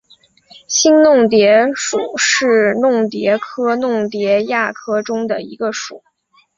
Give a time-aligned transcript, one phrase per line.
[0.67, 6.03] 新弄蝶属是弄蝶科弄蝶亚科中的一个属。